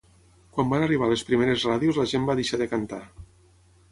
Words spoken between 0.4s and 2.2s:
Quan van arribar les primeres ràdios la